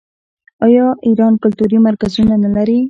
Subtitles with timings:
[0.65, 2.79] آیا ایران کلتوري مرکزونه نلري؟